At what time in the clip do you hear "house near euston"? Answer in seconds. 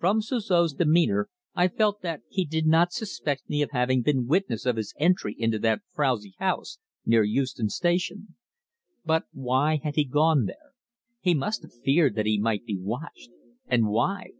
6.40-7.68